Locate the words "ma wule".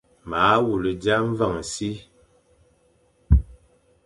0.29-0.91